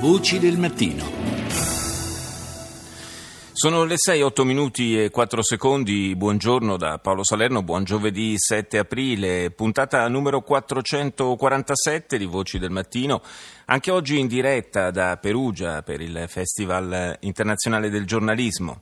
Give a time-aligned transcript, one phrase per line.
[0.00, 1.04] Voci del mattino.
[3.52, 6.16] Sono le 6, 8 minuti e 4 secondi.
[6.16, 13.20] Buongiorno da Paolo Salerno, buon giovedì 7 aprile, puntata numero 447 di Voci del Mattino.
[13.66, 18.80] Anche oggi in diretta da Perugia per il Festival internazionale del giornalismo.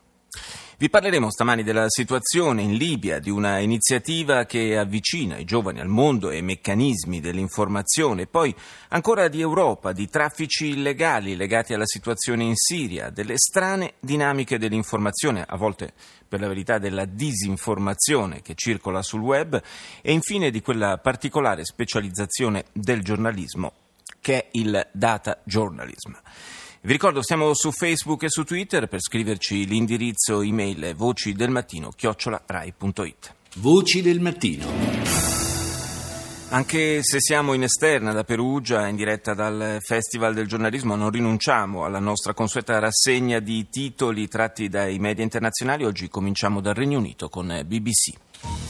[0.81, 5.89] Vi parleremo stamani della situazione in Libia, di una iniziativa che avvicina i giovani al
[5.89, 8.55] mondo e ai meccanismi dell'informazione, poi
[8.91, 15.45] ancora di Europa, di traffici illegali legati alla situazione in Siria, delle strane dinamiche dell'informazione,
[15.45, 15.93] a volte
[16.29, 19.61] per la verità della disinformazione che circola sul web
[20.01, 23.73] e infine di quella particolare specializzazione del giornalismo
[24.21, 26.13] che è il data journalism.
[26.81, 31.91] Vi ricordo, siamo su Facebook e su Twitter per scriverci l'indirizzo email voci del mattino
[31.91, 33.35] chiocciolarai.it.
[33.57, 34.67] Voci del mattino.
[36.51, 41.85] Anche se siamo in esterna da Perugia, in diretta dal Festival del giornalismo, non rinunciamo
[41.85, 45.85] alla nostra consueta rassegna di titoli tratti dai media internazionali.
[45.85, 48.68] Oggi cominciamo dal Regno Unito con BBC.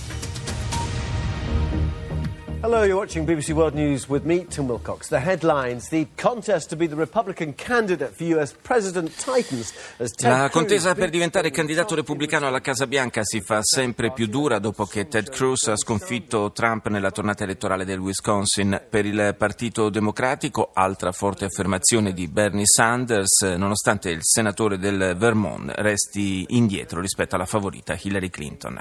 [2.61, 5.06] Hello, you're watching BBC World News with me, Tim Wilcox.
[5.06, 10.48] The headlines: The contest to be the Republican candidate for US President tightens as La
[10.50, 15.06] contesa per diventare candidato repubblicano alla Casa Bianca si fa sempre più dura dopo che
[15.06, 18.87] Ted Cruz ha sconfitto Trump nella tornata elettorale del Wisconsin.
[18.91, 25.70] Per il Partito Democratico, altra forte affermazione di Bernie Sanders, nonostante il senatore del Vermont
[25.77, 28.81] resti indietro rispetto alla favorita Hillary Clinton.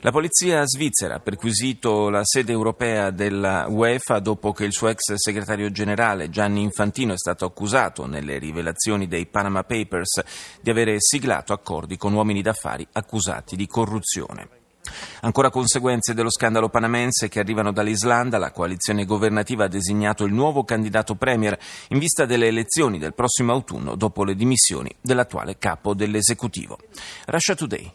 [0.00, 5.14] La polizia svizzera ha perquisito la sede europea della UEFA dopo che il suo ex
[5.14, 10.22] segretario generale Gianni Infantino è stato accusato nelle rivelazioni dei Panama Papers
[10.60, 14.48] di avere siglato accordi con uomini d'affari accusati di corruzione.
[15.20, 20.64] Ancora conseguenze dello scandalo panamense che arrivano dall'Islanda, la coalizione governativa ha designato il nuovo
[20.64, 21.56] candidato premier
[21.88, 26.78] in vista delle elezioni del prossimo autunno dopo le dimissioni dell'attuale capo dell'esecutivo.
[27.26, 27.92] Russia Today.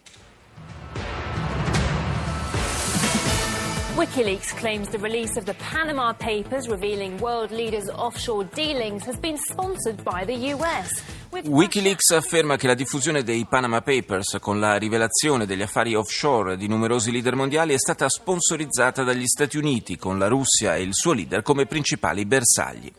[3.97, 9.39] WikiLeaks claims the release of the Panama Papers revealing world leaders' offshore dealings has been
[9.49, 11.01] sponsored by the US.
[11.31, 16.67] Wikileaks afferma che la diffusione dei Panama Papers con la rivelazione degli affari offshore di
[16.67, 21.13] numerosi leader mondiali è stata sponsorizzata dagli Stati Uniti, con la Russia e il suo
[21.13, 22.91] leader come principali bersagli.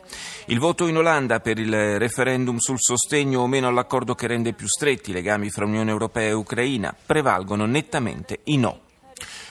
[0.46, 4.66] Il voto in Olanda per il referendum sul sostegno o meno all'accordo che rende più
[4.66, 8.86] stretti i legami fra Unione Europea e Ucraina prevalgono nettamente i no.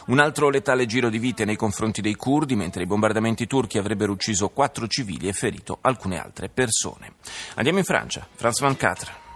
[0.07, 4.13] Un altro letale giro di vite nei confronti dei curdi, mentre i bombardamenti turchi avrebbero
[4.13, 7.15] ucciso quattro civili e ferito alcune altre persone.
[7.55, 8.25] Andiamo in Francia.
[8.35, 9.26] France 24.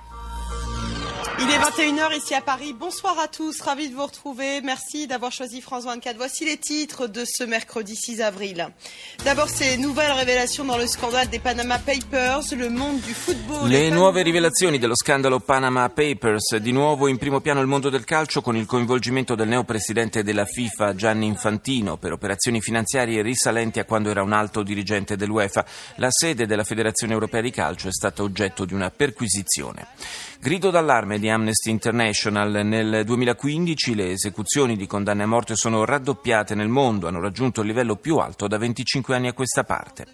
[1.44, 2.76] Il est 21h ici à Paris.
[2.78, 4.62] Bonsoir à tous, ravi de vous retrouver.
[4.62, 6.16] Merci d'avoir choisi France 24.
[6.16, 8.70] Voici les titres de ce mercredi 6 avril.
[9.26, 13.68] D'abord, ces nouvelles révélations dans le scandale des Panama Papers, le monde du football.
[13.72, 18.04] Le nuove rivelazioni dello scandalo Panama Papers, di nuovo in primo piano il mondo del
[18.04, 23.86] calcio con il coinvolgimento del neopresidente della FIFA Gianni Infantino per operazioni finanziarie risalenti a
[23.86, 25.66] quando era un alto dirigente dell'UEFA.
[25.96, 29.88] La sede della Federazione Europea di Calcio è stata oggetto di una perquisizione.
[30.40, 32.66] Grido d'allarme di Amnesty International.
[32.66, 37.68] Nel 2015 le esecuzioni di condanne a morte sono raddoppiate nel mondo, hanno raggiunto il
[37.68, 40.06] livello più alto da 25 anni a questa parte.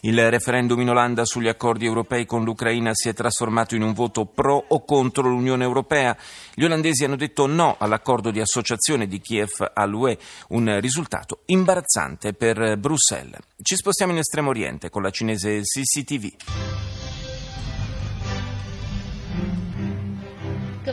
[0.00, 4.26] Il referendum in Olanda sugli accordi europei con l'Ucraina si è trasformato in un voto
[4.26, 6.16] pro o contro l'Unione Europea.
[6.54, 10.18] Gli olandesi hanno detto no all'accordo di associazione di Kiev all'UE,
[10.48, 13.38] un risultato imbarazzante per Bruxelles.
[13.62, 17.03] Ci spostiamo in Estremo Oriente con la cinese CCTV.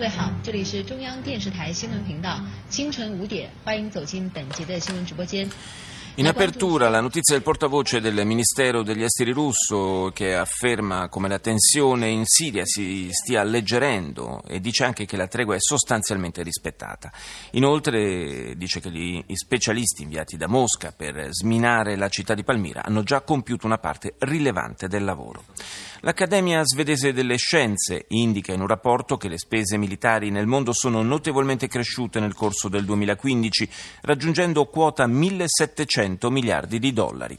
[0.00, 2.38] 位好，这里是中央电视台新闻频道，
[2.68, 5.48] 清晨五点，欢迎走进本节的新闻直播间。
[6.18, 11.38] In apertura la notizia del portavoce del Ministero degli Esteri russo che afferma come la
[11.38, 17.12] tensione in Siria si stia alleggerendo e dice anche che la tregua è sostanzialmente rispettata.
[17.50, 23.02] Inoltre dice che gli specialisti inviati da Mosca per sminare la città di Palmira hanno
[23.02, 25.44] già compiuto una parte rilevante del lavoro.
[26.03, 31.03] L'Accademia svedese delle scienze indica in un rapporto che le spese militari nel mondo sono
[31.03, 33.69] notevolmente cresciute nel corso del 2015,
[34.01, 37.37] raggiungendo quota 1700 miliardi di dollari.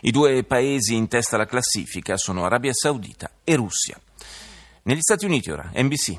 [0.00, 3.96] I due paesi in testa alla classifica sono Arabia Saudita e Russia.
[4.82, 6.18] Negli Stati Uniti ora, NBC.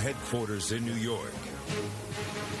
[0.00, 1.34] Headquarters in New York,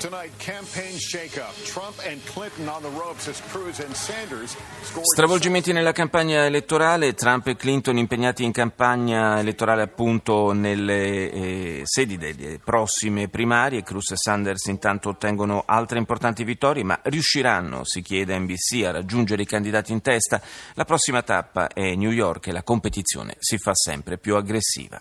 [0.00, 1.52] Tonight, campaign shakeup.
[1.64, 5.04] Trump and Clinton on the ropes as Cruz and Sanders scored.
[5.04, 12.16] Stravolgimenti nella campagna elettorale, Trump e Clinton impegnati in campagna elettorale appunto nelle eh, sedi
[12.16, 18.34] delle prossime primarie, Cruz e Sanders intanto ottengono altre importanti vittorie, ma riusciranno, si chiede
[18.34, 20.40] a NBC, a raggiungere i candidati in testa?
[20.76, 24.98] La prossima tappa è New York e la competizione si fa sempre più aggressiva.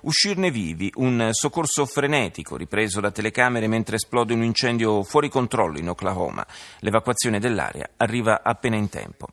[0.00, 5.88] Uscirne vivi, un soccorso frenetico ripreso da telecamere mentre esplode un incendio fuori controllo in
[5.88, 6.46] Oklahoma.
[6.80, 9.28] L'evacuazione dell'area arriva appena in tempo.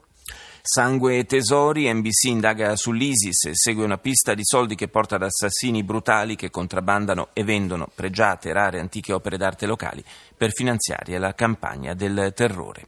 [0.69, 5.23] Sangue e tesori, NBC indaga sull'ISIS e segue una pista di soldi che porta ad
[5.23, 10.03] assassini brutali che contrabbandano e vendono pregiate, rare, antiche opere d'arte locali
[10.35, 12.87] per finanziare la campagna del terrore.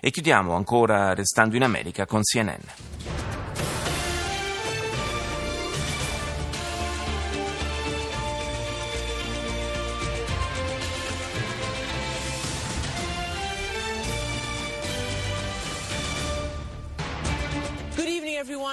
[0.00, 3.41] E chiudiamo ancora restando in America con CNN.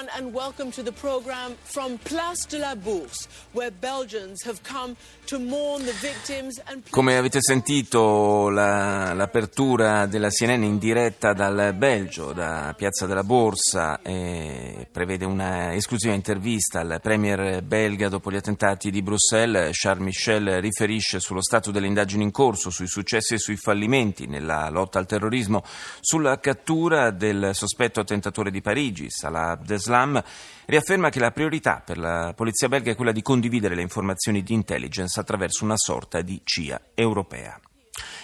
[0.00, 4.96] Everyone, and welcome to the program from Place de la Bourse, where Belgians have come
[5.26, 6.82] to mourn the victims and.
[6.90, 14.00] Come avete sentito la, l'apertura della CNN in diretta dal Belgio, da Piazza della Borsa,
[14.02, 19.76] eh, prevede una esclusiva intervista al premier belga dopo gli attentati di Bruxelles.
[19.78, 24.68] Charles Michel riferisce sullo stato delle indagini in corso, sui successi e sui fallimenti nella
[24.70, 25.62] lotta al terrorismo,
[26.00, 29.88] sulla cattura del sospetto attentatore di Parigi, Salah Abdeslam,
[30.66, 34.54] riafferma che la priorità per la polizia belga è quella di condividere le informazioni di
[34.54, 37.60] intelligence attraverso una sorta di CIA europea.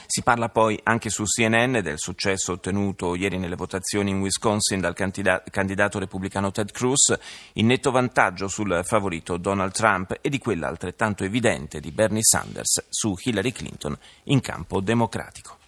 [0.06, 4.94] Si parla poi anche su CNN del successo ottenuto ieri nelle votazioni in Wisconsin dal
[4.94, 7.16] candida- candidato repubblicano Ted Cruz,
[7.54, 12.86] in netto vantaggio sul favorito Donald Trump e di quella altrettanto evidente di Bernie Sanders
[12.88, 15.58] su Hillary Clinton in campo democratico.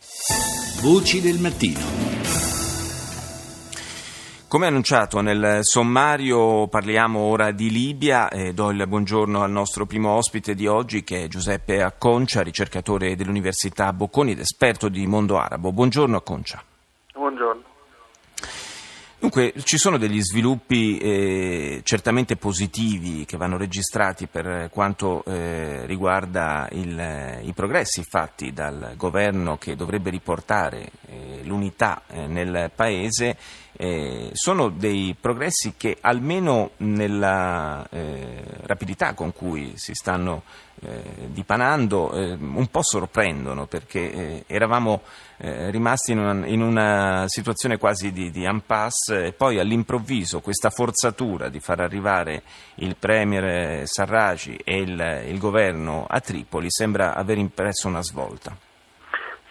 [0.81, 2.08] Voci del mattino.
[4.49, 10.13] Come annunciato nel sommario parliamo ora di Libia e do il buongiorno al nostro primo
[10.13, 15.71] ospite di oggi che è Giuseppe Acconcia, ricercatore dell'Università Bocconi ed esperto di mondo arabo.
[15.71, 16.65] Buongiorno Acconcia.
[17.13, 17.63] Buongiorno.
[19.21, 26.69] Dunque, ci sono degli sviluppi eh, certamente positivi che vanno registrati per quanto eh, riguarda
[26.71, 33.37] il, i progressi fatti dal governo che dovrebbe riportare eh, l'unità eh, nel Paese.
[33.81, 40.43] Eh, sono dei progressi che almeno nella eh, rapidità con cui si stanno
[41.27, 45.03] dipanando un po' sorprendono perché eravamo
[45.39, 51.49] rimasti in una, in una, situazione quasi di, di impasse e poi all'improvviso questa forzatura
[51.49, 52.45] di far arrivare
[52.77, 58.68] il premier Sarraci e il, il governo a Tripoli sembra aver impresso una svolta.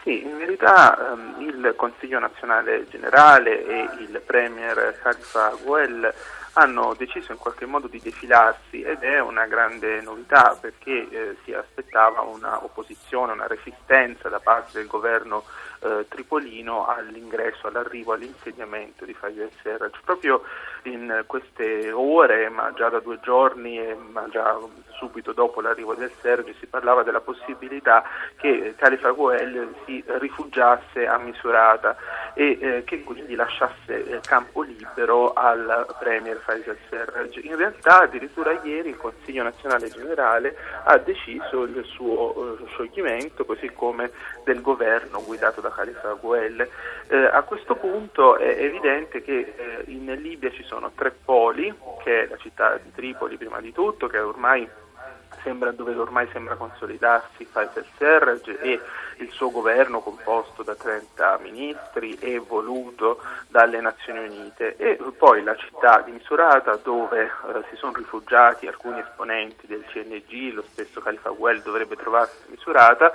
[0.07, 6.13] Sì, in verità ehm, il Consiglio nazionale generale e il Premier Khalifa Guel
[6.53, 11.51] hanno deciso in qualche modo di defilarsi ed è una grande novità perché eh, si
[11.53, 15.43] aspettava una opposizione, una resistenza da parte del governo
[15.81, 19.91] eh, tripolino all'ingresso, all'arrivo, all'insediamento di Fayez Serraj.
[20.05, 20.43] Proprio
[20.83, 23.77] in queste ore, ma già da due giorni,
[24.09, 24.57] ma già
[24.97, 28.03] subito dopo l'arrivo del Sergi, si parlava della possibilità
[28.35, 31.95] che Khalifa Goel si rifugiasse a Misurata
[32.33, 37.37] e eh, che quindi lasciasse eh, campo libero al Premier Faisal Serraj.
[37.43, 43.71] In realtà addirittura ieri il Consiglio nazionale generale ha deciso il suo eh, scioglimento, così
[43.73, 44.11] come
[44.43, 46.67] del governo guidato da Khalifa Goel.
[47.07, 51.73] Eh, a questo punto è evidente che eh, in Libia ci sono tre poli,
[52.03, 54.67] che è la città di Tripoli prima di tutto, che ormai
[55.47, 58.81] sembra, dove ormai sembra consolidarsi Faisal Serraj e
[59.19, 64.75] il suo governo composto da 30 ministri e voluto dalle Nazioni Unite.
[64.75, 70.53] E poi la città di Misurata dove eh, si sono rifugiati alcuni esponenti del CNG,
[70.53, 73.13] lo stesso Khalifa Well dovrebbe trovarsi a Misurata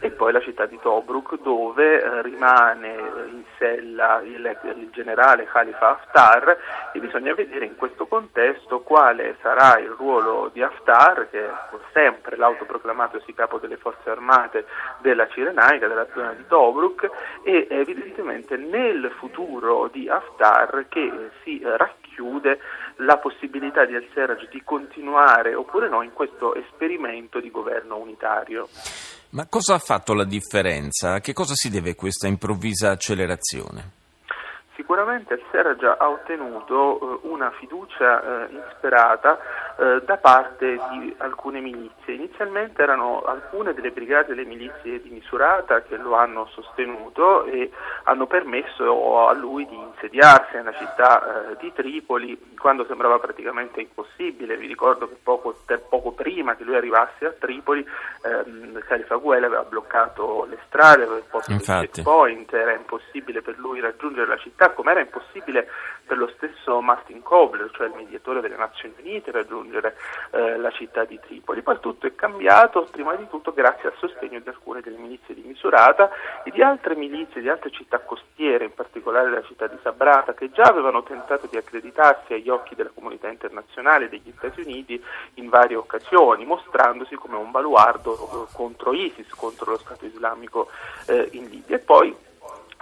[0.00, 2.94] e poi la città di Tobruk dove eh, rimane
[3.30, 6.58] in sella il, il generale Khalifa Haftar
[6.92, 11.50] e bisogna vedere in questo contesto quale sarà il ruolo di Haftar che è
[11.92, 14.66] sempre l'autoproclamato capo delle forze armate
[14.98, 17.08] della Cirenaica, della zona di Tobruk
[17.44, 22.58] e evidentemente nel futuro di Haftar che si racchiude
[22.96, 28.68] la possibilità di al-Serraj di continuare oppure no in questo esperimento di governo unitario.
[29.30, 31.14] Ma cosa ha fatto la differenza?
[31.14, 34.04] A che cosa si deve questa improvvisa accelerazione?
[34.76, 39.38] Sicuramente Serraj ha ottenuto eh, una fiducia eh, insperata
[39.78, 42.12] eh, da parte di alcune milizie.
[42.12, 47.70] Inizialmente erano alcune delle brigate delle milizie di Misurata che lo hanno sostenuto e
[48.04, 54.56] hanno permesso a lui di insediarsi nella città di Tripoli quando sembrava praticamente impossibile.
[54.58, 55.56] Vi ricordo che poco,
[55.88, 57.86] poco prima che lui arrivasse a Tripoli
[58.22, 63.80] ehm, Khalifa Guel aveva bloccato le strade, aveva posto il checkpoint, era impossibile per lui
[63.80, 65.68] raggiungere la città come era impossibile
[66.06, 69.96] per lo stesso Martin Kobler, cioè il mediatore delle Nazioni Unite, raggiungere
[70.30, 71.62] eh, la città di Tripoli.
[71.62, 75.42] Poi tutto è cambiato, prima di tutto grazie al sostegno di alcune delle milizie di
[75.42, 76.10] Misurata
[76.44, 80.50] e di altre milizie di altre città costiere, in particolare la città di Sabrata, che
[80.52, 85.02] già avevano tentato di accreditarsi agli occhi della comunità internazionale e degli Stati Uniti
[85.34, 90.70] in varie occasioni, mostrandosi come un baluardo contro ISIS, contro lo Stato islamico
[91.08, 91.76] eh, in Libia.
[91.76, 92.14] E poi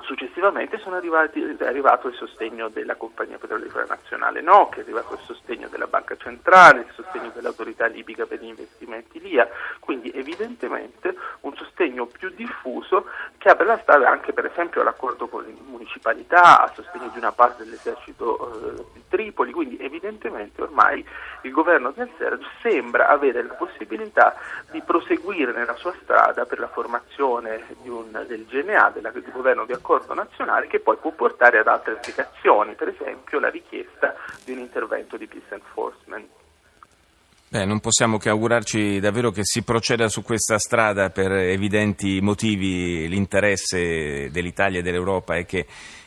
[0.04, 5.68] Successivamente arrivati, è arrivato il sostegno della compagnia petrolifera nazionale NOC, è arrivato il sostegno
[5.68, 9.48] della banca centrale, il sostegno dell'autorità libica per gli investimenti LIA,
[9.80, 13.06] quindi evidentemente un sostegno più diffuso
[13.38, 17.32] che apre la strada anche per esempio all'accordo con le municipalità, a sostegno di una
[17.32, 21.02] parte dell'esercito eh, di Tripoli, quindi evidentemente ormai
[21.42, 24.36] il governo del Sergio sembra avere la possibilità
[24.70, 29.92] di proseguire nella sua strada per la formazione un, del GNA, del governo di accordo
[29.94, 34.58] accordo nazionale che poi può portare ad altre applicazioni, per esempio la richiesta di un
[34.58, 36.28] intervento di peace enforcement.
[37.48, 43.06] Beh, non possiamo che augurarci davvero che si proceda su questa strada per evidenti motivi.
[43.06, 45.66] L'interesse dell'Italia e dell'Europa è che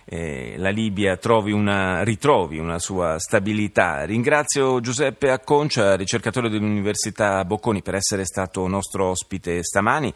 [0.10, 4.04] eh, la Libia una, ritrovi una sua stabilità.
[4.04, 10.14] Ringrazio Giuseppe Acconcia, ricercatore dell'Università Bocconi, per essere stato nostro ospite stamani.